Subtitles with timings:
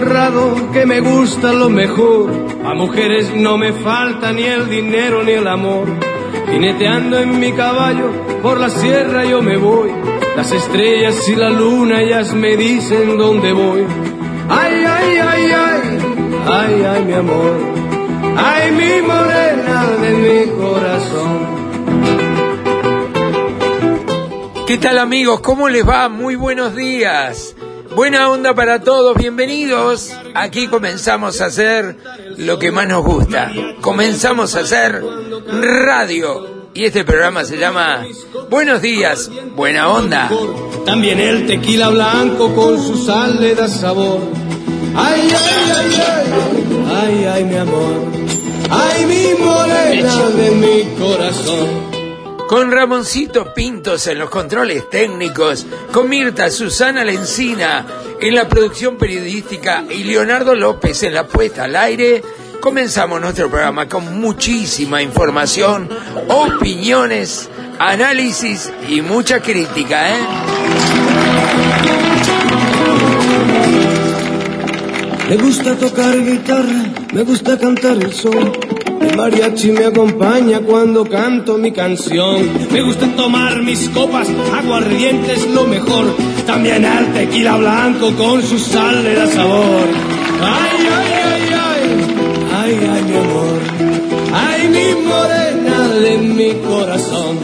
[0.00, 2.30] honrado que me gusta lo mejor.
[2.64, 5.86] A mujeres no me falta ni el dinero ni el amor.
[6.50, 8.10] Jineteando en mi caballo
[8.42, 9.90] por la sierra yo me voy.
[10.36, 13.84] Las estrellas y la luna ellas me dicen dónde voy.
[14.48, 15.80] Ay, ay, ay, ay,
[16.46, 17.58] ay, ay, mi amor.
[18.36, 21.60] Ay, mi morena de mi corazón.
[24.66, 25.40] ¿Qué tal amigos?
[25.40, 26.08] ¿Cómo les va?
[26.08, 27.56] Muy buenos días.
[28.00, 30.10] Buena onda para todos, bienvenidos.
[30.34, 31.98] Aquí comenzamos a hacer
[32.38, 33.52] lo que más nos gusta.
[33.82, 35.04] Comenzamos a hacer
[35.46, 36.70] radio.
[36.72, 38.06] Y este programa se llama
[38.48, 40.30] Buenos días, buena onda.
[40.86, 44.20] También el tequila blanco con su sal le da sabor.
[44.96, 48.06] Ay, ay, ay, ay, ay, ay, mi amor.
[48.70, 51.89] Ay, mi morena de mi corazón.
[52.50, 57.86] Con Ramoncito Pintos en los controles técnicos, con Mirta Susana Lencina
[58.20, 62.24] en la producción periodística y Leonardo López en la puesta al aire,
[62.58, 65.88] comenzamos nuestro programa con muchísima información,
[66.26, 67.48] opiniones,
[67.78, 70.18] análisis y mucha crítica, ¿eh?
[75.28, 78.79] Me gusta tocar guitarra, me gusta cantar el sol.
[79.00, 82.36] El mariachi me acompaña cuando canto mi canción.
[82.70, 84.28] Me gusta tomar mis copas,
[84.58, 86.04] aguardiente es lo mejor.
[86.46, 89.86] También el tequila blanco con su sal le da sabor.
[90.42, 91.82] Ay, ay, ay, ay,
[92.60, 93.58] ay, ay, mi amor.
[94.32, 97.38] Ay, mi morena de mi corazón.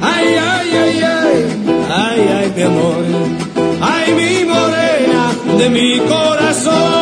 [0.00, 1.44] Ay, ay, ay, ay,
[1.90, 3.04] ay, ay, mi amor.
[3.80, 6.95] Ay, mi morena de mi corazón.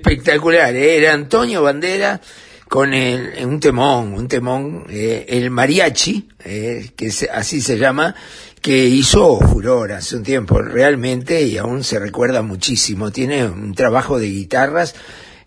[0.00, 0.98] Espectacular, ¿eh?
[0.98, 2.20] era Antonio Bandera
[2.68, 8.14] con el, un temón, un temón, eh, el mariachi, eh, que se- así se llama,
[8.60, 13.10] que hizo furor hace un tiempo realmente y aún se recuerda muchísimo.
[13.10, 14.94] Tiene un trabajo de guitarras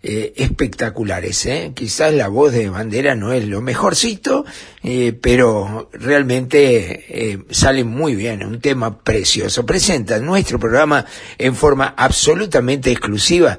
[0.02, 1.44] espectaculares.
[1.44, 1.72] ¿eh?
[1.74, 4.46] Quizás la voz de Bandera no es lo mejorcito,
[5.20, 9.66] pero realmente sale muy bien, un tema precioso.
[9.66, 11.04] Presenta nuestro programa
[11.36, 13.58] en forma absolutamente exclusiva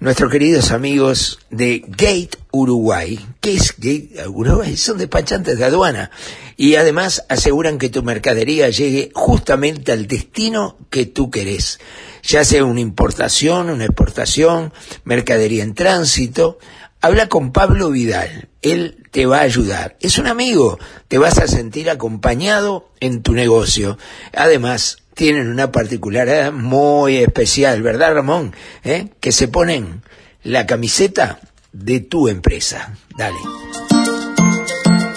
[0.00, 3.20] nuestros queridos amigos de Gate Uruguay.
[3.40, 4.74] ¿Qué es Gate Uruguay?
[4.78, 6.10] Son despachantes de aduana
[6.56, 11.80] y además aseguran que tu mercadería llegue justamente al destino que tú querés,
[12.22, 14.72] ya sea una importación, una exportación,
[15.04, 16.58] mercadería en tránsito.
[17.02, 19.96] Habla con Pablo Vidal, él te va a ayudar.
[20.00, 20.78] Es un amigo,
[21.08, 23.98] te vas a sentir acompañado en tu negocio.
[24.34, 28.54] Además, tienen una particularidad muy especial, ¿verdad, Ramón?
[28.82, 29.08] ¿Eh?
[29.20, 30.00] Que se ponen
[30.42, 31.40] la camiseta
[31.74, 32.94] de tu empresa.
[33.18, 33.36] Dale.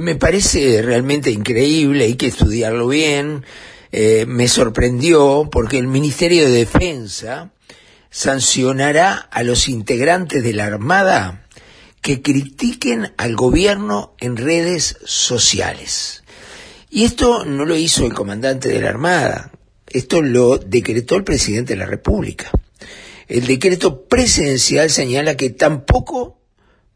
[0.00, 3.44] Me parece realmente increíble, hay que estudiarlo bien.
[3.92, 7.52] Eh, me sorprendió porque el Ministerio de Defensa
[8.08, 11.46] sancionará a los integrantes de la Armada
[12.00, 16.24] que critiquen al gobierno en redes sociales.
[16.88, 19.52] Y esto no lo hizo el comandante de la Armada,
[19.86, 22.50] esto lo decretó el presidente de la República.
[23.28, 26.39] El decreto presidencial señala que tampoco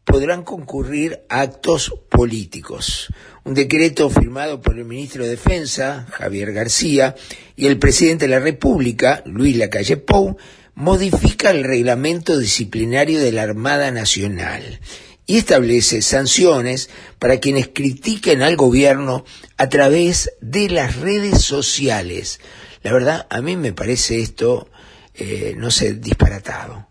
[0.05, 3.07] podrán concurrir actos políticos.
[3.43, 7.15] Un decreto firmado por el ministro de Defensa, Javier García,
[7.55, 10.37] y el presidente de la República, Luis Lacalle Pou,
[10.75, 14.79] modifica el reglamento disciplinario de la Armada Nacional
[15.25, 19.25] y establece sanciones para quienes critiquen al gobierno
[19.57, 22.39] a través de las redes sociales.
[22.83, 24.69] La verdad, a mí me parece esto
[25.17, 26.84] eh, no sé, disparatado.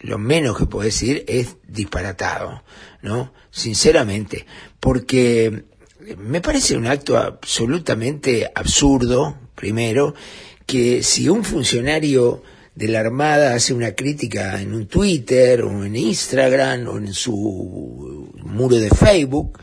[0.00, 2.62] Lo menos que puedo decir es disparatado,
[3.02, 3.32] ¿no?
[3.50, 4.46] Sinceramente,
[4.80, 5.64] porque
[6.16, 10.14] me parece un acto absolutamente absurdo, primero,
[10.66, 12.42] que si un funcionario
[12.74, 18.32] de la Armada hace una crítica en un Twitter o en Instagram o en su
[18.42, 19.58] muro de Facebook,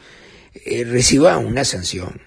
[0.53, 2.21] eh, reciba una sanción.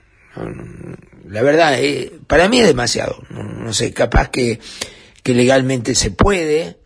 [1.29, 3.23] La verdad, eh, para mí es demasiado.
[3.31, 4.59] No, sé, capaz que
[5.25, 6.80] legalmente se puede,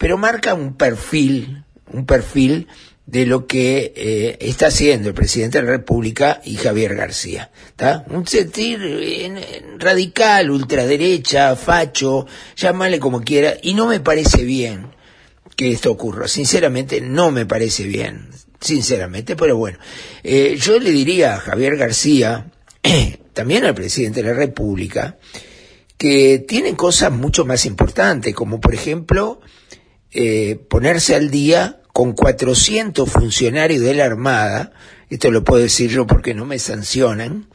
[0.00, 1.62] pero marca un perfil,
[1.92, 2.68] un perfil
[3.04, 7.50] de lo que eh, está haciendo el presidente de la República y Javier García.
[7.68, 8.06] ¿está?
[8.08, 12.26] Un sentir en- en radical, ultraderecha, facho,
[12.56, 14.86] llámale como quiera, y no me parece bien
[15.54, 16.28] que esto ocurra.
[16.28, 18.28] Sinceramente, no me parece bien.
[18.58, 19.78] Sinceramente, pero bueno.
[20.22, 22.46] Eh, yo le diría a Javier García,
[23.34, 25.18] también al presidente de la República,
[25.98, 29.42] que tienen cosas mucho más importantes, como por ejemplo
[30.12, 34.72] eh, ponerse al día con 400 funcionarios de la Armada,
[35.08, 37.48] esto lo puedo decir yo porque no me sancionan,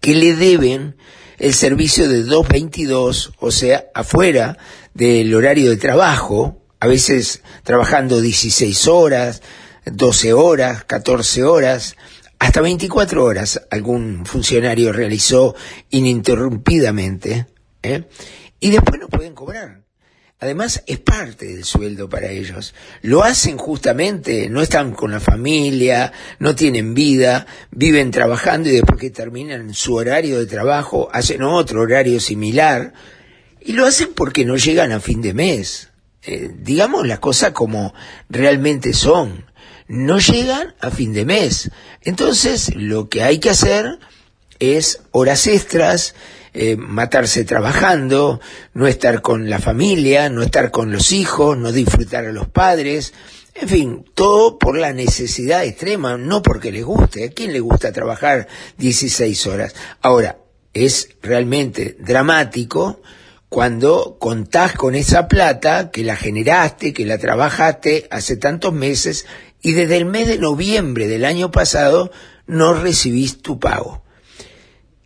[0.00, 0.96] que le deben
[1.38, 4.58] el servicio de 222, o sea, afuera
[4.94, 9.42] del horario de trabajo, a veces trabajando 16 horas,
[9.86, 11.96] 12 horas, 14 horas,
[12.38, 15.54] hasta 24 horas algún funcionario realizó
[15.90, 17.46] ininterrumpidamente,
[17.82, 18.04] ¿eh?
[18.60, 19.83] y después no pueden cobrar.
[20.44, 22.74] Además, es parte del sueldo para ellos.
[23.00, 29.00] Lo hacen justamente, no están con la familia, no tienen vida, viven trabajando y después
[29.00, 32.92] que terminan su horario de trabajo, hacen otro horario similar.
[33.58, 35.88] Y lo hacen porque no llegan a fin de mes.
[36.22, 37.94] Eh, digamos las cosas como
[38.28, 39.46] realmente son.
[39.88, 41.70] No llegan a fin de mes.
[42.02, 43.98] Entonces, lo que hay que hacer
[44.58, 46.14] es horas extras,
[46.54, 48.40] eh, matarse trabajando,
[48.72, 53.12] no estar con la familia, no estar con los hijos, no disfrutar a los padres,
[53.54, 57.24] en fin, todo por la necesidad extrema, no porque les guste.
[57.24, 58.48] ¿A quién le gusta trabajar
[58.78, 59.74] 16 horas?
[60.00, 60.38] Ahora,
[60.72, 63.00] es realmente dramático
[63.48, 69.26] cuando contás con esa plata que la generaste, que la trabajaste hace tantos meses
[69.62, 72.10] y desde el mes de noviembre del año pasado
[72.46, 74.03] no recibís tu pago.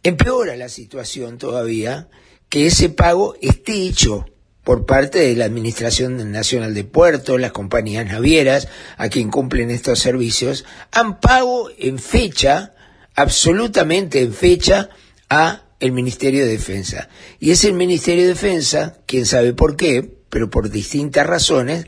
[0.08, 2.08] Empeora la situación todavía
[2.48, 4.24] que ese pago esté hecho
[4.64, 9.98] por parte de la Administración Nacional de Puertos, las compañías navieras, a quien cumplen estos
[9.98, 12.72] servicios, han pago en fecha,
[13.16, 14.88] absolutamente en fecha,
[15.28, 17.10] a el Ministerio de Defensa.
[17.38, 21.84] Y es el Ministerio de Defensa, quién sabe por qué, pero por distintas razones,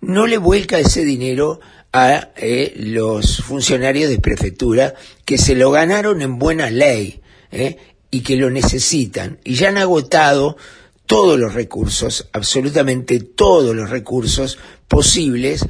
[0.00, 1.58] no le vuelca ese dinero
[1.92, 7.76] a eh, los funcionarios de prefectura que se lo ganaron en buena ley ¿eh?
[8.10, 10.56] y que lo necesitan y ya han agotado
[11.06, 14.58] todos los recursos, absolutamente todos los recursos
[14.88, 15.64] posibles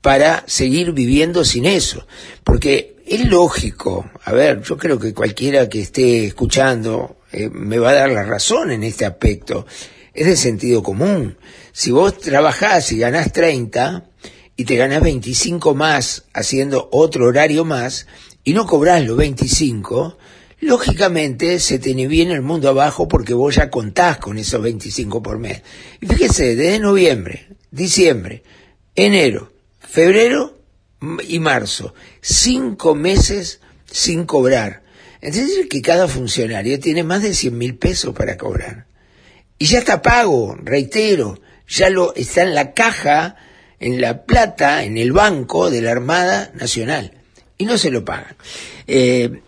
[0.00, 2.06] para seguir viviendo sin eso.
[2.44, 7.90] Porque es lógico, a ver, yo creo que cualquiera que esté escuchando eh, me va
[7.90, 9.66] a dar la razón en este aspecto.
[10.12, 11.38] Es de sentido común.
[11.72, 14.04] Si vos trabajás y ganás 30
[14.56, 18.06] y te ganás 25 más haciendo otro horario más
[18.44, 20.18] y no cobrás los 25,
[20.62, 25.38] lógicamente se te viene el mundo abajo porque vos ya contás con esos 25 por
[25.38, 25.60] mes.
[26.00, 28.44] Y fíjese, desde noviembre, diciembre,
[28.94, 30.58] enero, febrero
[31.26, 33.60] y marzo, cinco meses
[33.90, 34.82] sin cobrar.
[35.20, 38.86] Es decir, que cada funcionario tiene más de 100 mil pesos para cobrar.
[39.58, 43.36] Y ya está pago, reitero, ya lo está en la caja,
[43.80, 47.14] en la plata, en el banco de la Armada Nacional.
[47.58, 48.36] Y no se lo pagan.
[48.86, 49.42] Eh,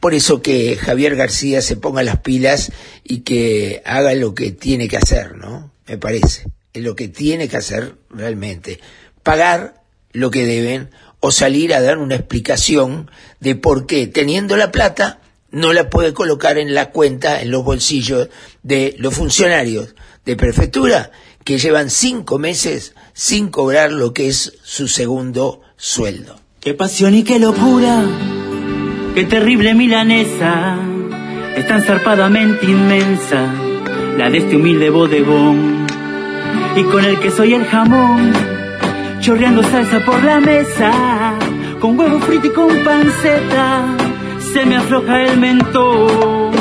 [0.00, 2.72] por eso que Javier García se ponga las pilas
[3.04, 5.70] y que haga lo que tiene que hacer, ¿no?
[5.86, 6.46] Me parece.
[6.72, 8.80] Es lo que tiene que hacer realmente.
[9.22, 10.90] Pagar lo que deben
[11.20, 16.14] o salir a dar una explicación de por qué, teniendo la plata, no la puede
[16.14, 18.28] colocar en la cuenta, en los bolsillos
[18.62, 21.10] de los funcionarios de prefectura
[21.44, 26.40] que llevan cinco meses sin cobrar lo que es su segundo sueldo.
[26.60, 28.06] Qué pasión y qué locura,
[29.20, 30.78] qué terrible milanesa,
[31.54, 33.52] es tan zarpadamente inmensa,
[34.16, 35.86] la de este humilde bodegón.
[36.74, 38.32] Y con el queso y el jamón,
[39.20, 41.34] chorreando salsa por la mesa,
[41.80, 43.94] con huevo frito y con panceta,
[44.54, 46.52] se me afloja el mentón.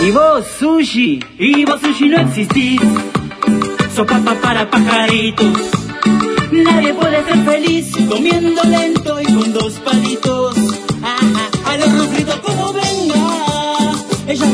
[0.00, 2.80] Y vos, sushi, y vos, sushi, no existís,
[3.96, 4.06] sos
[4.40, 5.70] para pajaritos.
[6.52, 10.53] Nadie puede ser feliz comiendo lento y con dos palitos.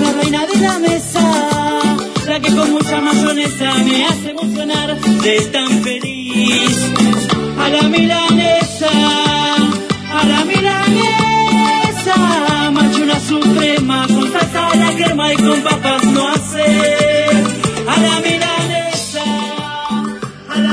[0.00, 1.80] La reina de la mesa,
[2.26, 6.76] la que con mucha milanesa me hace emocionar de tan feliz.
[7.58, 8.90] A la milanesa,
[10.12, 12.16] a la milanesa,
[12.72, 16.64] machuna suprema con salsa la crema y con papas no hace.
[17.86, 19.24] A la milanesa.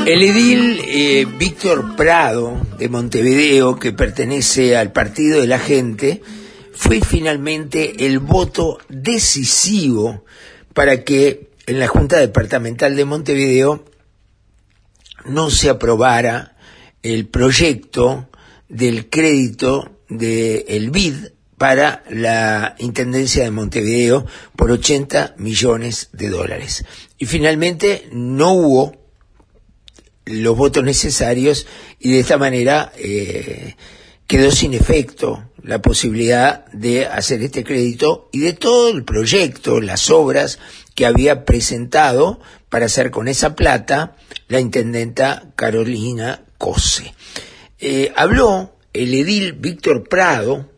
[0.05, 6.21] El edil eh, Víctor Prado de Montevideo, que pertenece al Partido de la Gente,
[6.77, 10.23] fue finalmente el voto decisivo
[10.73, 13.83] para que en la Junta Departamental de Montevideo
[15.25, 16.55] no se aprobara
[17.01, 18.29] el proyecto
[18.69, 21.15] del crédito del BID
[21.57, 26.85] para la Intendencia de Montevideo por 80 millones de dólares.
[27.17, 28.95] Y finalmente no hubo
[30.25, 31.65] los votos necesarios
[31.99, 33.75] y de esta manera eh,
[34.27, 40.09] quedó sin efecto la posibilidad de hacer este crédito y de todo el proyecto, las
[40.09, 40.59] obras
[40.95, 44.15] que había presentado para hacer con esa plata
[44.47, 47.13] la intendenta Carolina Cose.
[47.79, 50.69] Eh, habló el edil Víctor Prado,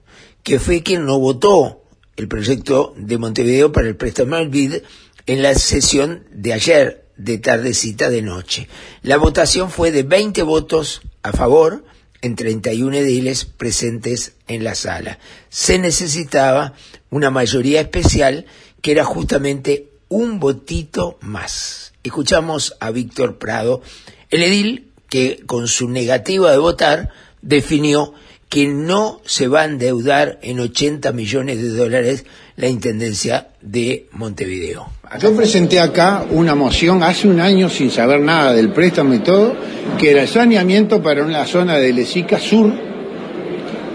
[0.43, 1.83] que fue quien no votó
[2.15, 4.81] el proyecto de Montevideo para el préstamo al BID
[5.25, 8.67] en la sesión de ayer, de tardecita de noche.
[9.03, 11.83] La votación fue de 20 votos a favor
[12.22, 15.20] en 31 ediles presentes en la sala.
[15.50, 16.74] Se necesitaba
[17.10, 18.46] una mayoría especial
[18.82, 21.94] que era justamente un votito más.
[22.04, 23.82] Escuchamos a Víctor Prado,
[24.30, 27.10] el edil que con su negativa de votar
[27.42, 28.14] definió
[28.50, 32.26] que no se va a endeudar en 80 millones de dólares
[32.60, 34.86] la Intendencia de Montevideo.
[35.20, 39.56] Yo presenté acá una moción hace un año sin saber nada del préstamo y todo,
[39.98, 42.74] que era el saneamiento para una zona de Lesica Sur.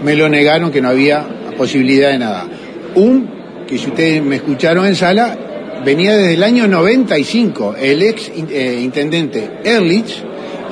[0.03, 2.47] Me lo negaron que no había posibilidad de nada.
[2.95, 3.29] Un,
[3.67, 5.37] que si ustedes me escucharon en sala,
[5.85, 7.75] venía desde el año 95.
[7.79, 10.23] El ex eh, intendente Ehrlich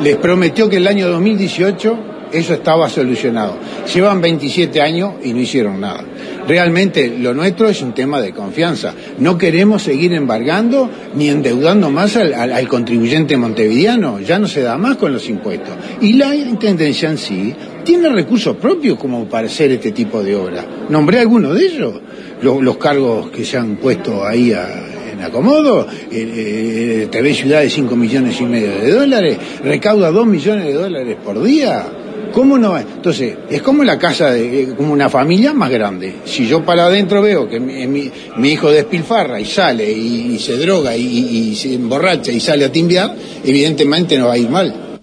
[0.02, 3.58] les prometió que el año 2018 eso estaba solucionado.
[3.94, 6.04] Llevan 27 años y no hicieron nada.
[6.48, 8.94] Realmente lo nuestro es un tema de confianza.
[9.20, 14.20] No queremos seguir embargando ni endeudando más al, contribuyente montevideano.
[14.20, 15.75] Ya no se da más con los impuestos.
[16.02, 20.66] Y la intendencia en sí tiene recursos propios como para hacer este tipo de obras.
[20.90, 21.94] Nombré algunos de ellos.
[22.42, 24.68] Los, los cargos que se han puesto ahí a,
[25.13, 30.28] en acomodo, eh, eh, TV Ciudad de 5 millones y medio de dólares, recauda 2
[30.28, 31.86] millones de dólares por día.
[32.34, 32.75] ¿Cómo no?
[32.80, 36.16] Entonces, es como la casa, de, como una familia más grande.
[36.25, 40.58] Si yo para adentro veo que mi, mi, hijo despilfarra y sale y, y se
[40.58, 45.00] droga y, y, se emborracha y sale a timbiar, evidentemente no va a ir mal.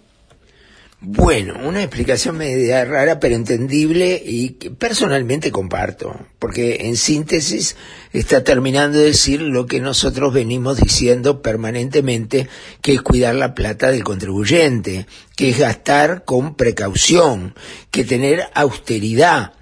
[1.02, 7.76] Bueno, una explicación media rara pero entendible y que personalmente comparto, porque en síntesis
[8.12, 12.48] está terminando de decir lo que nosotros venimos diciendo permanentemente,
[12.82, 17.54] que es cuidar la plata del contribuyente, que es gastar con precaución,
[17.90, 19.52] que tener austeridad,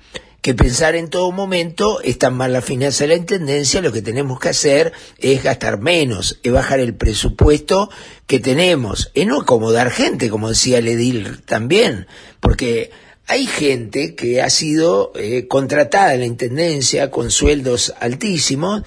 [0.40, 4.38] que pensar en todo momento están mal las finanzas de la Intendencia, lo que tenemos
[4.38, 7.90] que hacer es gastar menos, es bajar el presupuesto
[8.26, 12.06] que tenemos, es no acomodar gente, como decía el edil también,
[12.40, 12.90] porque
[13.28, 18.82] hay gente que ha sido eh, contratada en la Intendencia con sueldos altísimos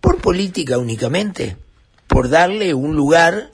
[0.00, 1.58] por política únicamente,
[2.06, 3.50] por darle un lugar,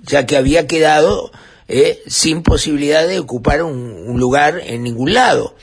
[0.00, 1.30] ya que había quedado
[1.68, 5.54] eh, sin posibilidad de ocupar un, un lugar en ningún lado.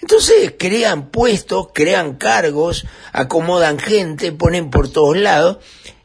[0.00, 5.58] Entonces crean puestos, crean cargos, acomodan gente, ponen por todos lados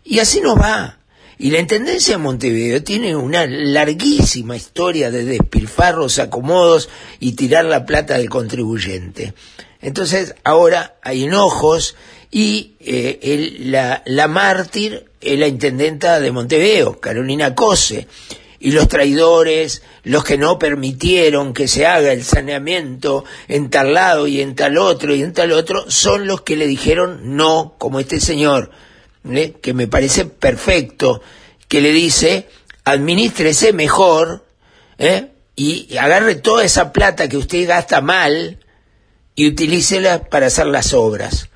[0.04, 0.98] y así nos va.
[1.44, 6.88] Y la Intendencia de Montevideo tiene una larguísima historia de despilfarros, acomodos
[7.20, 9.34] y tirar la plata del contribuyente.
[9.82, 11.96] Entonces ahora hay enojos
[12.30, 18.08] y eh, el, la, la mártir es la Intendenta de Montevideo, Carolina Cose
[18.60, 24.28] y los traidores, los que no permitieron que se haga el saneamiento en tal lado
[24.28, 28.00] y en tal otro y en tal otro, son los que le dijeron no, como
[28.00, 28.70] este señor,
[29.62, 31.22] que me parece perfecto,
[31.68, 32.48] que le dice,
[32.84, 34.46] administrese mejor,
[34.98, 35.28] ¿eh?
[35.56, 38.60] y agarre toda esa plata que usted gasta mal
[39.36, 41.50] y utilícela para hacer las obras.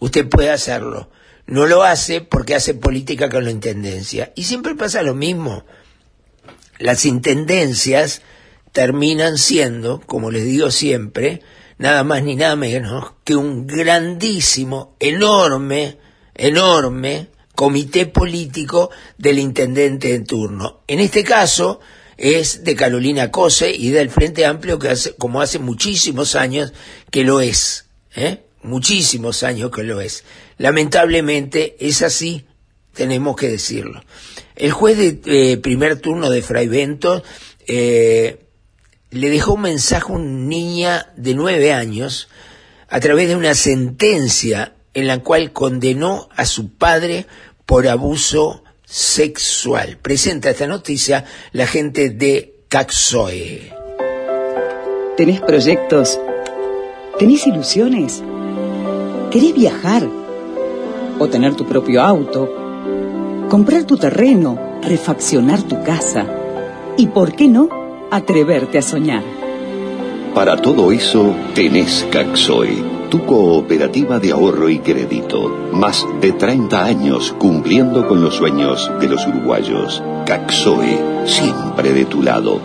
[0.00, 1.10] Usted puede hacerlo.
[1.46, 4.32] No lo hace porque hace política con la intendencia.
[4.34, 5.64] Y siempre pasa lo mismo
[6.78, 8.22] las intendencias
[8.72, 11.42] terminan siendo, como les digo siempre,
[11.78, 15.98] nada más ni nada menos que un grandísimo, enorme,
[16.34, 20.80] enorme comité político del intendente en turno.
[20.86, 21.80] En este caso
[22.16, 26.72] es de Carolina Cose y del Frente Amplio, que hace, como hace muchísimos años
[27.10, 28.40] que lo es, ¿eh?
[28.62, 30.24] muchísimos años que lo es.
[30.58, 32.44] Lamentablemente es así,
[32.92, 34.02] tenemos que decirlo.
[34.56, 37.22] El juez de eh, primer turno de Fray Bento
[37.66, 38.40] eh,
[39.10, 42.28] le dejó un mensaje a una niña de nueve años
[42.88, 47.26] a través de una sentencia en la cual condenó a su padre
[47.66, 49.98] por abuso sexual.
[50.00, 53.72] Presenta esta noticia la gente de Caxoe.
[55.16, 56.18] ¿Tenés proyectos?
[57.18, 58.22] ¿Tenés ilusiones?
[59.30, 60.08] ¿Querés viajar?
[61.18, 63.46] ¿O tener tu propio auto?
[63.48, 64.80] ¿Comprar tu terreno?
[64.82, 66.26] ¿Refaccionar tu casa?
[66.96, 67.68] ¿Y por qué no?
[68.10, 69.22] Atreverte a soñar.
[70.34, 75.70] Para todo eso tenés Caxoe tu cooperativa de ahorro y crédito.
[75.72, 80.02] Más de 30 años cumpliendo con los sueños de los uruguayos.
[80.26, 82.60] Caxoe, siempre de tu lado.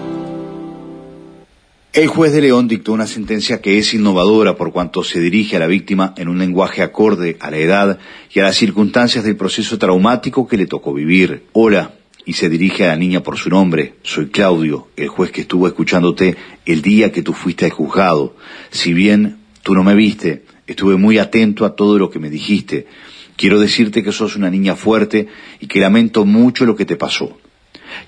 [1.91, 5.59] El juez de León dictó una sentencia que es innovadora por cuanto se dirige a
[5.59, 7.99] la víctima en un lenguaje acorde a la edad
[8.31, 11.45] y a las circunstancias del proceso traumático que le tocó vivir.
[11.51, 11.93] Hola,
[12.25, 13.95] y se dirige a la niña por su nombre.
[14.03, 18.35] Soy Claudio, el juez que estuvo escuchándote el día que tú fuiste juzgado.
[18.69, 22.87] Si bien Tú no me viste, estuve muy atento a todo lo que me dijiste.
[23.35, 25.27] Quiero decirte que sos una niña fuerte
[25.59, 27.37] y que lamento mucho lo que te pasó.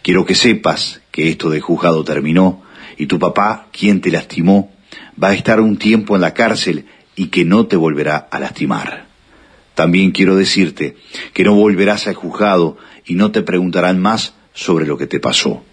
[0.01, 2.63] Quiero que sepas que esto de juzgado terminó
[2.97, 4.71] y tu papá, quien te lastimó,
[5.21, 9.07] va a estar un tiempo en la cárcel y que no te volverá a lastimar.
[9.75, 10.97] También quiero decirte
[11.33, 15.63] que no volverás al juzgado y no te preguntarán más sobre lo que te pasó.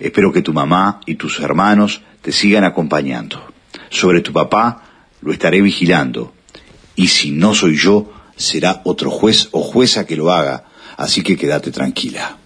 [0.00, 3.52] Espero que tu mamá y tus hermanos te sigan acompañando.
[3.90, 4.87] Sobre tu papá,
[5.20, 6.32] lo estaré vigilando,
[6.96, 10.64] y si no soy yo, será otro juez o jueza que lo haga,
[10.96, 12.38] así que quédate tranquila.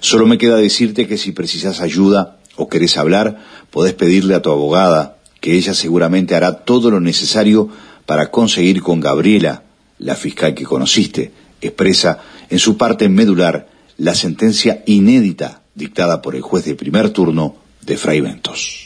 [0.00, 4.50] Solo me queda decirte que si precisas ayuda o querés hablar, podés pedirle a tu
[4.50, 7.68] abogada, que ella seguramente hará todo lo necesario
[8.06, 9.62] para conseguir con Gabriela,
[9.98, 12.20] la fiscal que conociste, expresa
[12.50, 17.96] en su parte medular la sentencia inédita dictada por el juez de primer turno de
[17.96, 18.85] Fray Ventos.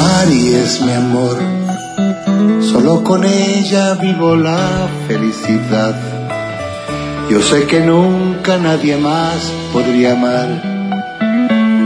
[0.00, 1.36] Mari es mi amor,
[2.62, 5.94] solo con ella vivo la felicidad.
[7.28, 10.48] Yo sé que nunca nadie más podría amar,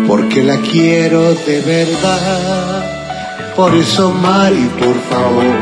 [0.06, 2.84] porque la quiero de verdad.
[3.56, 5.56] Por eso, Mari, por favor,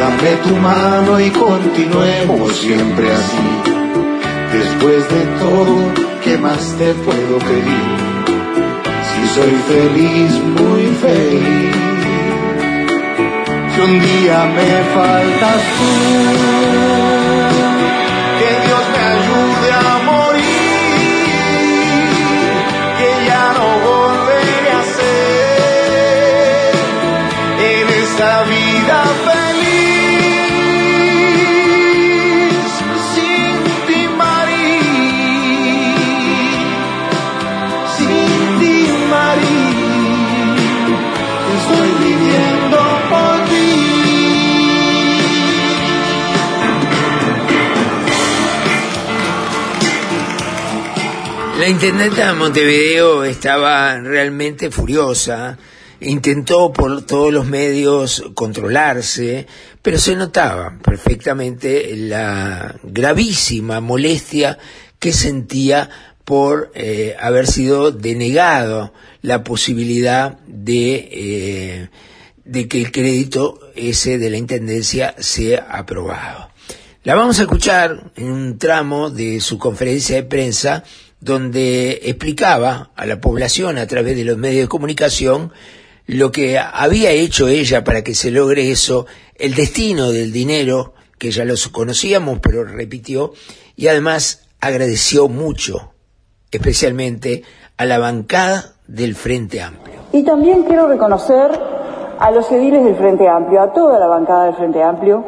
[0.00, 3.46] dame tu mano y continuemos siempre así.
[4.58, 5.76] Después de todo,
[6.24, 7.99] ¿qué más te puedo pedir?
[9.34, 11.76] Soy feliz, muy feliz.
[13.72, 15.90] Si un día me faltas tú,
[51.70, 55.56] intendenta de Montevideo estaba realmente furiosa,
[56.00, 59.46] intentó por todos los medios controlarse,
[59.80, 64.58] pero se notaba perfectamente la gravísima molestia
[64.98, 65.88] que sentía
[66.24, 71.88] por eh, haber sido denegado la posibilidad de, eh,
[72.44, 76.50] de que el crédito ese de la Intendencia sea aprobado.
[77.04, 80.84] La vamos a escuchar en un tramo de su conferencia de prensa
[81.20, 85.52] donde explicaba a la población a través de los medios de comunicación
[86.06, 89.06] lo que había hecho ella para que se logre eso,
[89.36, 93.32] el destino del dinero, que ya los conocíamos, pero repitió,
[93.76, 95.92] y además agradeció mucho,
[96.50, 97.44] especialmente
[97.76, 100.00] a la bancada del Frente Amplio.
[100.12, 101.52] Y también quiero reconocer
[102.18, 105.24] a los ediles del Frente Amplio, a toda la bancada del Frente Amplio,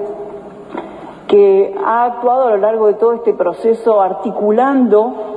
[1.28, 5.31] que ha actuado a lo largo de todo este proceso articulando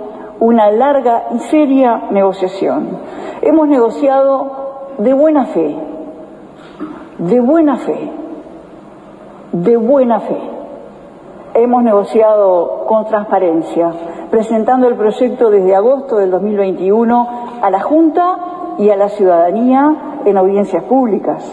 [0.46, 3.00] una larga y seria negociación.
[3.42, 4.52] Hemos negociado
[5.00, 5.76] de buena fe,
[7.18, 8.12] de buena fe,
[9.52, 10.38] de buena fe.
[11.56, 13.92] Hemos negociado con transparencia,
[14.30, 17.28] presentando el proyecto desde agosto del 2021
[17.64, 18.38] a la Junta
[18.78, 21.44] y a la ciudadanía en audiencias públicas.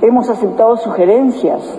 [0.00, 1.78] Hemos aceptado sugerencias,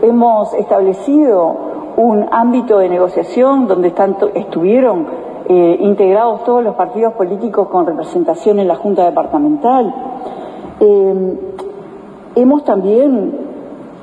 [0.00, 1.56] hemos establecido
[1.98, 8.58] un ámbito de negociación donde tanto estuvieron eh, integrados todos los partidos políticos con representación
[8.58, 9.94] en la Junta Departamental.
[10.80, 11.38] Eh,
[12.34, 13.38] hemos también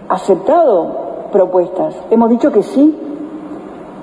[0.10, 2.98] aceptado propuestas, hemos dicho que sí,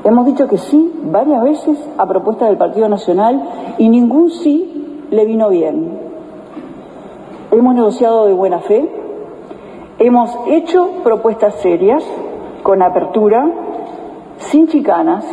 [0.03, 5.27] Hemos dicho que sí varias veces a propuesta del Partido Nacional y ningún sí le
[5.27, 5.99] vino bien.
[7.51, 8.89] Hemos negociado de buena fe,
[9.99, 12.03] hemos hecho propuestas serias,
[12.63, 13.51] con apertura,
[14.39, 15.25] sin chicanas,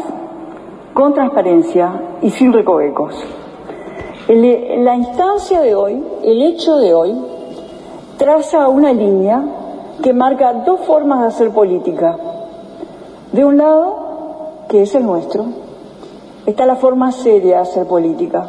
[0.98, 3.14] con transparencia y sin recovecos.
[4.30, 7.16] La instancia de hoy, el hecho de hoy,
[8.18, 9.44] traza una línea
[10.02, 12.18] que marca dos formas de hacer política.
[13.32, 15.46] De un lado, que es el nuestro,
[16.48, 18.48] está la forma seria de hacer política,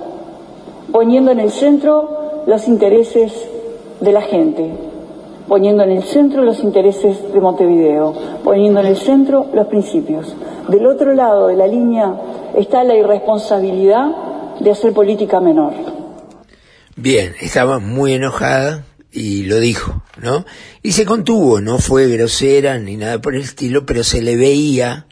[0.91, 2.09] poniendo en el centro
[2.47, 3.47] los intereses
[4.01, 4.73] de la gente,
[5.49, 10.35] poniendo en el centro los intereses de Montevideo, poniendo en el centro los principios.
[10.69, 12.15] Del otro lado de la línea
[12.57, 14.07] está la irresponsabilidad
[14.61, 15.73] de hacer política menor.
[16.97, 20.45] Bien, estaba muy enojada y lo dijo, ¿no?
[20.83, 25.07] Y se contuvo, no fue grosera ni nada por el estilo, pero se le veía,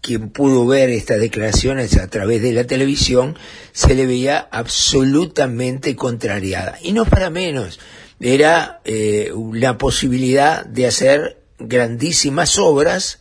[0.00, 3.36] quien pudo ver estas declaraciones a través de la televisión,
[3.72, 6.78] se le veía absolutamente contrariada.
[6.82, 7.80] Y no para menos,
[8.20, 13.20] era eh, la posibilidad de hacer grandísimas obras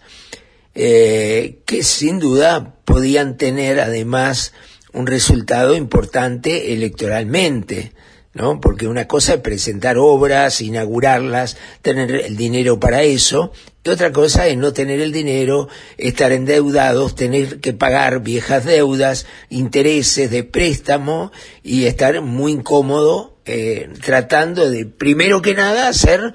[0.73, 4.53] eh, que sin duda podían tener además
[4.93, 7.91] un resultado importante electoralmente,
[8.33, 8.61] ¿no?
[8.61, 13.51] Porque una cosa es presentar obras, inaugurarlas, tener el dinero para eso,
[13.83, 15.67] y otra cosa es no tener el dinero,
[15.97, 23.89] estar endeudados, tener que pagar viejas deudas, intereses de préstamo y estar muy incómodo eh,
[24.03, 26.33] tratando de, primero que nada, hacer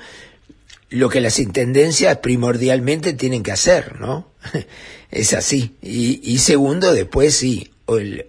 [0.91, 4.31] lo que las intendencias primordialmente tienen que hacer, ¿no?
[5.11, 5.77] es así.
[5.83, 7.71] Y, y segundo, después sí,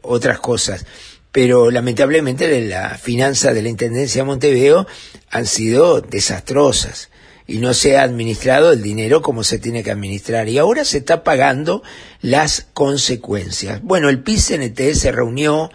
[0.02, 0.86] otras cosas.
[1.32, 4.88] Pero lamentablemente las finanzas de la Intendencia de Montevideo
[5.30, 7.10] han sido desastrosas
[7.48, 11.00] y no se ha administrado el dinero como se tiene que administrar y ahora se
[11.00, 11.84] está pagando
[12.22, 13.82] las consecuencias.
[13.82, 15.72] Bueno, el PICNT se reunió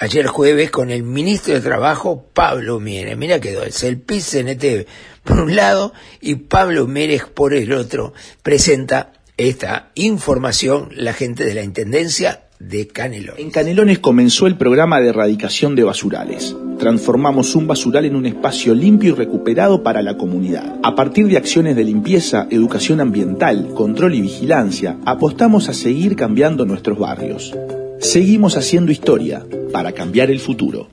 [0.00, 3.16] ayer jueves con el ministro de Trabajo, Pablo Mieres.
[3.16, 4.88] Mira qué es el PICNT
[5.24, 11.54] por un lado y Pablo Mieres por el otro presenta esta información la gente de
[11.54, 13.40] la Intendencia de Canelones.
[13.40, 16.56] En Canelones comenzó el programa de erradicación de basurales.
[16.80, 20.80] Transformamos un basural en un espacio limpio y recuperado para la comunidad.
[20.82, 26.66] A partir de acciones de limpieza, educación ambiental, control y vigilancia, apostamos a seguir cambiando
[26.66, 27.54] nuestros barrios.
[28.00, 30.88] Seguimos haciendo historia para cambiar el futuro.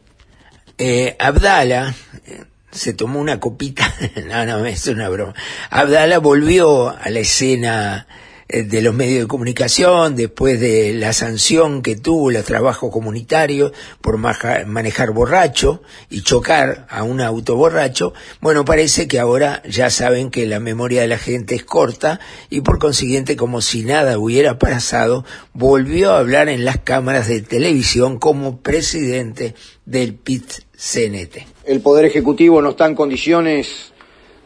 [0.78, 1.96] Eh, Abdala
[2.28, 3.92] eh, se tomó una copita,
[4.28, 5.34] no, no, es una broma.
[5.72, 8.06] Abdala volvió a la escena
[8.48, 14.18] de los medios de comunicación después de la sanción que tuvo el trabajo comunitario por
[14.18, 15.82] manejar borracho
[16.12, 18.14] y chocar a un auto borracho.
[18.42, 22.62] Bueno, parece que ahora ya saben que la memoria de la gente es corta y
[22.62, 28.20] por consiguiente, como si nada hubiera pasado, volvió a hablar en las cámaras de televisión
[28.20, 29.56] como presidente
[29.86, 31.46] del PIT-CNT.
[31.66, 33.92] el Poder Ejecutivo no está en condiciones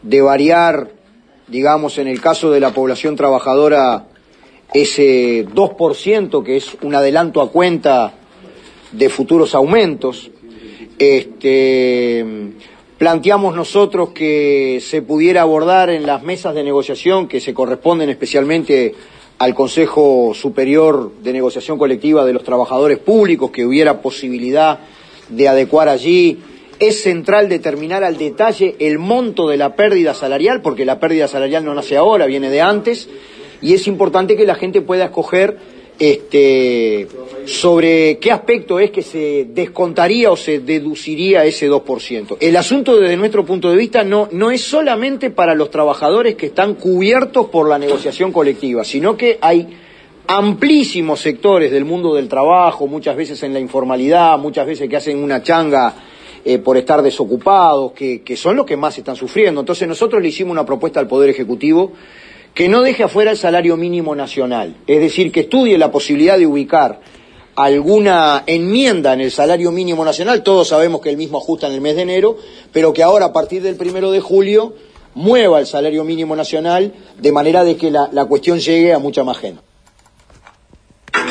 [0.01, 0.91] de variar,
[1.49, 4.07] digamos, en el caso de la población trabajadora,
[4.73, 8.13] ese 2% que es un adelanto a cuenta
[8.91, 10.29] de futuros aumentos.
[10.97, 12.25] Este,
[12.97, 18.93] planteamos nosotros que se pudiera abordar en las mesas de negociación que se corresponden especialmente
[19.39, 24.79] al Consejo Superior de Negociación Colectiva de los Trabajadores Públicos, que hubiera posibilidad
[25.29, 26.38] de adecuar allí.
[26.79, 31.65] Es central determinar al detalle el monto de la pérdida salarial, porque la pérdida salarial
[31.65, 33.09] no nace ahora, viene de antes,
[33.61, 35.57] y es importante que la gente pueda escoger
[35.99, 37.07] este,
[37.45, 42.37] sobre qué aspecto es que se descontaría o se deduciría ese 2%.
[42.39, 46.47] El asunto desde nuestro punto de vista no, no es solamente para los trabajadores que
[46.47, 49.67] están cubiertos por la negociación colectiva, sino que hay
[50.27, 55.21] amplísimos sectores del mundo del trabajo, muchas veces en la informalidad, muchas veces que hacen
[55.21, 55.93] una changa
[56.45, 59.62] eh, por estar desocupados, que, que son los que más están sufriendo.
[59.62, 61.91] Entonces nosotros le hicimos una propuesta al Poder Ejecutivo
[62.54, 66.47] que no deje afuera el salario mínimo nacional, es decir, que estudie la posibilidad de
[66.47, 66.99] ubicar
[67.56, 71.82] alguna enmienda en el salario mínimo nacional, todos sabemos que el mismo ajusta en el
[71.82, 72.38] mes de enero,
[72.71, 74.73] pero que ahora a partir del primero de julio
[75.13, 79.23] mueva el salario mínimo nacional de manera de que la, la cuestión llegue a mucha
[79.23, 79.68] más gente.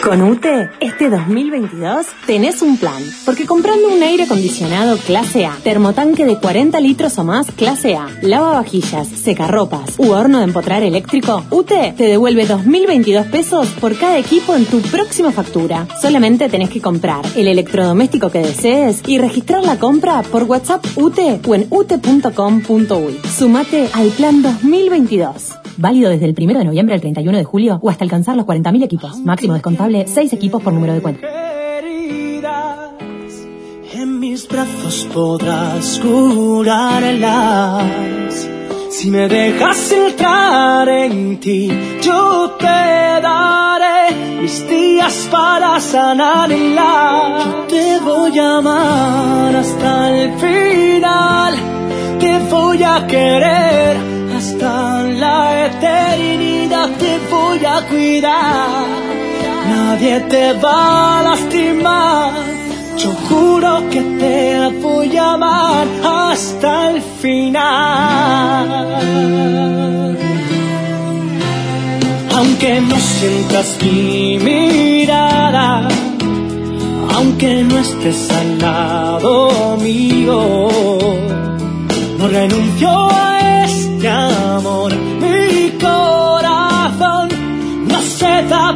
[0.03, 6.25] Con UTE, este 2022 tenés un plan, porque comprando un aire acondicionado clase A, termotanque
[6.25, 11.95] de 40 litros o más clase A, lavavajillas, secarropas u horno de empotrar eléctrico, UTE
[11.97, 15.87] te devuelve 2022 pesos por cada equipo en tu próxima factura.
[16.01, 21.41] Solamente tenés que comprar el electrodoméstico que desees y registrar la compra por WhatsApp UTE
[21.47, 23.21] o en ute.com.uy.
[23.37, 25.68] Sumate al plan 2022.
[25.79, 28.83] Válido desde el 1 de noviembre al 31 de julio o hasta alcanzar los 40.000
[28.83, 29.17] equipos.
[29.21, 31.27] Máximo descontable 6 equipos por número de cuenta.
[33.95, 37.85] En mis brazos podrás curarlas.
[38.91, 41.71] Si me dejas entrar en ti,
[42.03, 47.39] yo te daré mis días para sanarla.
[47.45, 51.55] Yo te voy a amar hasta el final.
[52.19, 54.18] Te voy a querer
[55.19, 56.89] la eternidad.
[56.99, 58.87] Te voy a cuidar.
[59.69, 62.33] Nadie te va a lastimar.
[62.97, 68.69] Yo juro que te voy a amar hasta el final.
[72.37, 75.89] Aunque no sientas mi mirada,
[77.15, 80.59] aunque no estés al lado mío,
[82.19, 84.48] no renuncio a este amor.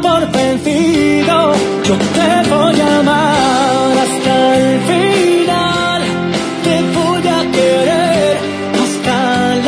[0.03, 1.53] Por vencido.
[1.85, 6.03] Yo te voy a amar hasta el final.
[6.65, 8.37] Te voy a querer
[8.83, 9.17] hasta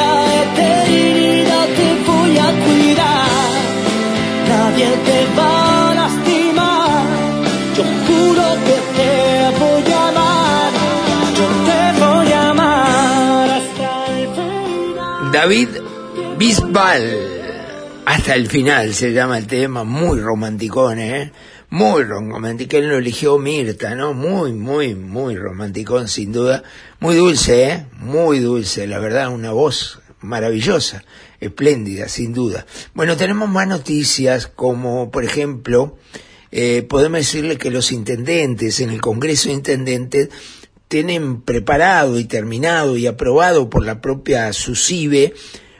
[0.01, 0.13] la
[0.45, 1.67] eternidad.
[1.79, 3.53] Te voy a cuidar.
[4.51, 7.05] Nadie te va a lastimar.
[7.77, 9.13] Yo juro que te
[9.63, 10.71] voy a amar.
[11.39, 15.33] Yo te voy a amar hasta el final.
[15.33, 15.69] David
[16.39, 17.34] Bisbal.
[18.25, 21.31] Hasta el final se llama el tema, muy romanticón, ¿eh?
[21.69, 24.15] Muy romántico, él lo eligió Mirta, ¿no?
[24.15, 26.63] Muy, muy, muy romanticón, sin duda.
[27.01, 27.87] Muy dulce, ¿eh?
[27.99, 31.05] Muy dulce, la verdad, una voz maravillosa,
[31.39, 32.65] espléndida, sin duda.
[32.95, 35.99] Bueno, tenemos más noticias, como por ejemplo,
[36.51, 40.31] eh, podemos decirle que los intendentes en el Congreso de Intendentes
[40.89, 45.35] tienen preparado y terminado y aprobado por la propia SUSIBE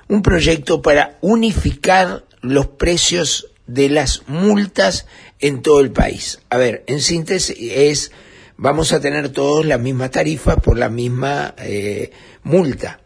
[0.09, 5.07] un proyecto para unificar los precios de las multas
[5.41, 6.41] en todo el país.
[6.51, 8.13] A ver, en síntesis es,
[8.57, 12.11] vamos a tener todos las mismas tarifas por la misma eh,
[12.43, 13.01] multa.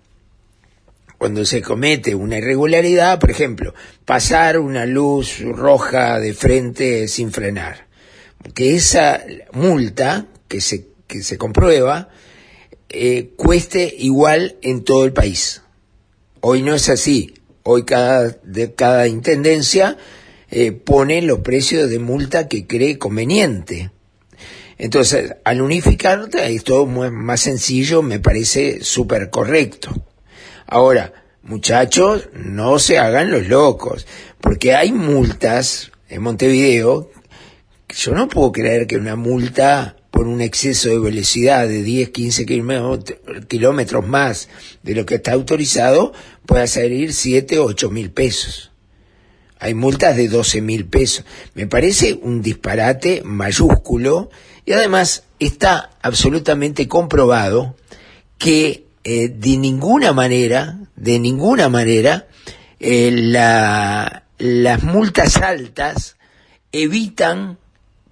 [1.17, 3.75] Cuando se comete una irregularidad, por ejemplo,
[4.05, 7.87] pasar una luz roja de frente sin frenar,
[8.55, 12.09] que esa multa que se, que se comprueba
[12.89, 15.63] eh, cueste igual en todo el país.
[16.41, 17.35] Hoy no es así.
[17.71, 19.99] Hoy cada, de cada intendencia
[20.51, 23.91] eh, pone los precios de multa que cree conveniente.
[24.79, 29.91] Entonces, al unificar, es todo más sencillo, me parece súper correcto.
[30.67, 34.07] Ahora, muchachos, no se hagan los locos,
[34.41, 37.11] porque hay multas en Montevideo,
[37.91, 42.45] yo no puedo creer que una multa por un exceso de velocidad de 10, 15
[43.47, 44.49] kilómetros más
[44.83, 46.13] de lo que está autorizado
[46.45, 48.73] pueda salir 7 o 8 mil pesos.
[49.61, 51.25] Hay multas de 12 mil pesos.
[51.55, 54.29] Me parece un disparate mayúsculo
[54.67, 57.77] y además está absolutamente comprobado
[58.39, 62.27] que eh, de ninguna manera, de ninguna manera,
[62.81, 66.17] eh, la- las multas altas
[66.73, 67.59] evitan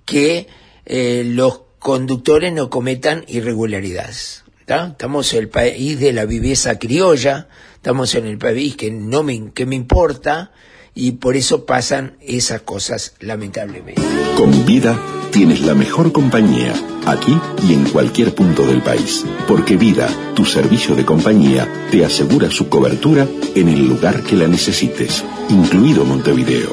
[0.05, 0.47] que
[0.85, 4.42] eh, los conductores no cometan irregularidades.
[4.64, 4.88] ¿tá?
[4.88, 7.46] Estamos en el país de la viveza criolla,
[7.77, 10.51] estamos en el país que no me, que me importa
[10.96, 14.03] y por eso pasan esas cosas lamentablemente.
[14.37, 16.75] Con vida tienes la mejor compañía,
[17.07, 19.25] aquí y en cualquier punto del país.
[19.46, 24.49] Porque Vida, tu servicio de compañía, te asegura su cobertura en el lugar que la
[24.49, 26.72] necesites, incluido Montevideo.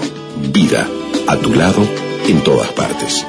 [0.52, 0.88] Vida,
[1.28, 1.88] a tu lado,
[2.28, 3.23] en todas partes.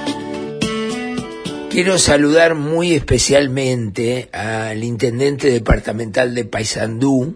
[1.75, 7.35] Quiero saludar muy especialmente al intendente departamental de Paysandú,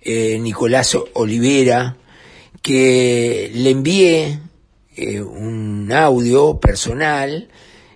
[0.00, 1.98] eh, Nicolás Olivera,
[2.62, 4.38] que le envié
[4.96, 7.50] eh, un audio personal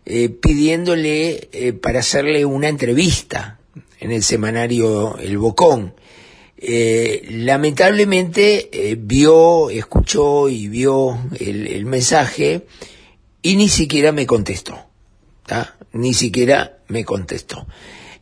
[0.05, 3.59] eh, pidiéndole eh, para hacerle una entrevista
[3.99, 5.95] en el semanario El Bocón.
[7.31, 12.67] Lamentablemente vio, escuchó y vio el mensaje
[13.41, 14.86] y ni siquiera me contestó.
[15.93, 17.67] Ni siquiera me contestó.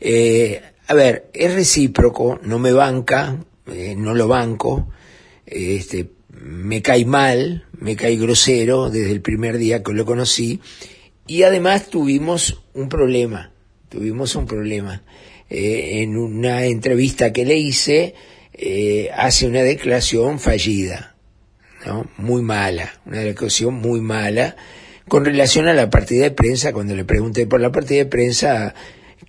[0.01, 4.89] Eh, a ver, es recíproco, no me banca, eh, no lo banco,
[5.47, 10.61] este, me cae mal, me cae grosero desde el primer día que lo conocí
[11.27, 13.53] y además tuvimos un problema,
[13.89, 15.03] tuvimos un problema.
[15.49, 18.15] Eh, en una entrevista que le hice,
[19.17, 21.17] hace una declaración fallida,
[21.85, 22.09] ¿no?
[22.19, 24.57] Muy mala, una declaración muy mala
[25.09, 28.75] con relación a la partida de prensa, cuando le pregunté por la partida de prensa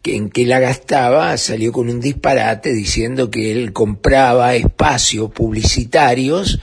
[0.02, 6.60] que en que la gastaba, salió con un disparate diciendo que él compraba espacios publicitarios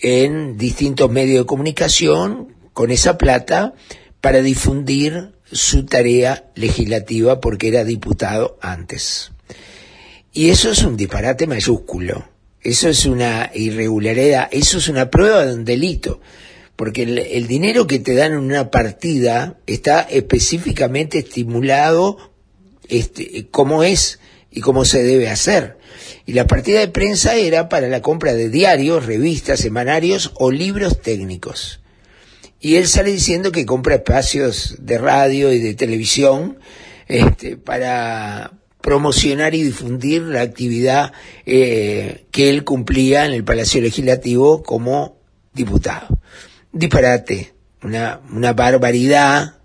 [0.00, 3.74] en distintos medios de comunicación con esa plata
[4.20, 9.32] para difundir su tarea legislativa porque era diputado antes.
[10.32, 12.28] Y eso es un disparate mayúsculo,
[12.62, 16.20] eso es una irregularidad, eso es una prueba de un delito,
[16.78, 22.30] porque el, dinero que te dan en una partida está específicamente estimulado
[22.88, 24.20] este, cómo es
[24.52, 25.76] y cómo se debe hacer.
[26.24, 31.02] Y la partida de prensa era para la compra de diarios, revistas, semanarios o libros
[31.02, 31.80] técnicos.
[32.60, 36.60] Y él sale diciendo que compra espacios de radio y de televisión
[37.08, 41.12] este, para promocionar y difundir la actividad
[41.44, 45.18] eh, que él cumplía en el Palacio Legislativo como
[45.52, 46.20] diputado.
[46.78, 49.56] Disparate, una, una barbaridad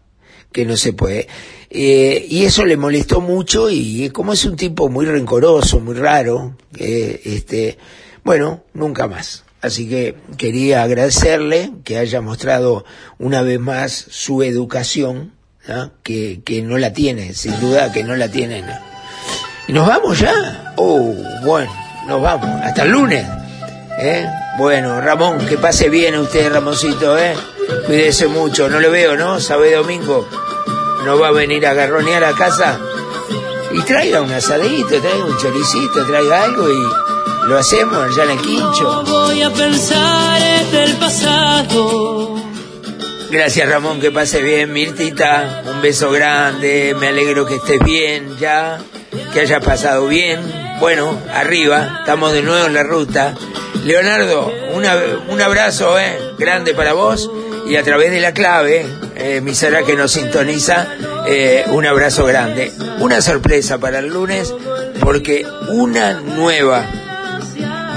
[0.52, 1.28] que no se puede.
[1.70, 6.56] Eh, y eso le molestó mucho y como es un tipo muy rencoroso, muy raro,
[6.78, 7.78] eh, este,
[8.24, 9.44] bueno, nunca más.
[9.62, 12.86] Así que quería agradecerle que haya mostrado
[13.18, 15.34] una vez más su educación,
[16.04, 18.62] que, que no la tiene, sin duda que no la tiene.
[18.62, 18.74] ¿no?
[19.68, 20.74] ¿Y nos vamos ya?
[20.76, 21.74] Oh, bueno,
[22.08, 22.50] nos vamos.
[22.62, 23.26] Hasta el lunes.
[23.98, 24.28] ¿eh?
[24.58, 27.36] Bueno, Ramón, que pase bien usted, Ramoncito, ¿eh?
[27.86, 29.40] Cuídese mucho, no le veo, ¿no?
[29.40, 30.28] Sabe domingo
[31.04, 32.80] no va a venir a garronear a casa
[33.72, 38.42] y traiga un asadito, traiga un choricito, traiga algo y lo hacemos allá en el
[38.42, 39.04] quincho.
[39.04, 42.36] Voy a pensar en el pasado.
[43.32, 48.80] Gracias Ramón, que pase bien, Mirtita, un beso grande, me alegro que estés bien ya,
[49.34, 50.40] que hayas pasado bien.
[50.80, 53.34] Bueno, arriba, estamos de nuevo en la ruta.
[53.84, 54.96] Leonardo, una,
[55.30, 57.30] un abrazo eh, grande para vos
[57.68, 60.88] y a través de la clave, eh, emisora que nos sintoniza,
[61.28, 62.72] eh, un abrazo grande.
[63.00, 64.54] Una sorpresa para el lunes
[65.02, 66.86] porque una nueva,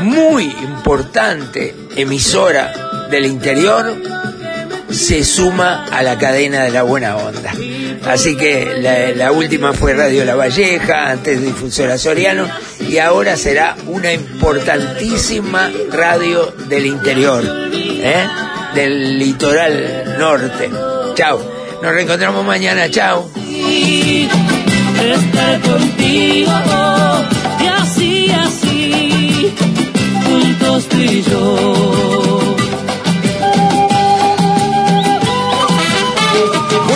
[0.03, 3.95] muy importante emisora del interior
[4.91, 7.53] se suma a la cadena de la buena onda.
[8.07, 12.49] Así que la, última fue Radio La Valleja, antes Difusora Soriano,
[12.89, 18.27] y ahora será una importantísima radio del interior, ¿eh?
[18.75, 20.71] del litoral norte.
[21.15, 21.57] Chao.
[21.83, 22.91] Nos reencontramos mañana.
[22.91, 23.31] Chao.
[24.99, 26.53] Estar contigo
[27.61, 29.55] y así, así,
[30.25, 32.36] juntos y yo.